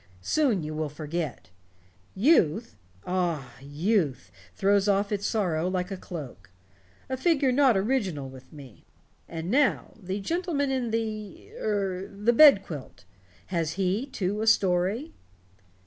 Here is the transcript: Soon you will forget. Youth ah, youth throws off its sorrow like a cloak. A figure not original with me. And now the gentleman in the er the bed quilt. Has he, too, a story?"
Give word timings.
Soon 0.23 0.63
you 0.63 0.73
will 0.73 0.89
forget. 0.89 1.51
Youth 2.15 2.75
ah, 3.05 3.53
youth 3.61 4.31
throws 4.55 4.87
off 4.87 5.11
its 5.11 5.27
sorrow 5.27 5.69
like 5.69 5.91
a 5.91 5.95
cloak. 5.95 6.49
A 7.07 7.15
figure 7.15 7.51
not 7.51 7.77
original 7.77 8.27
with 8.27 8.51
me. 8.51 8.83
And 9.29 9.51
now 9.51 9.93
the 10.01 10.19
gentleman 10.19 10.71
in 10.71 10.89
the 10.89 11.51
er 11.55 12.07
the 12.07 12.33
bed 12.33 12.63
quilt. 12.65 13.05
Has 13.53 13.73
he, 13.73 14.07
too, 14.07 14.41
a 14.41 14.47
story?" 14.47 15.13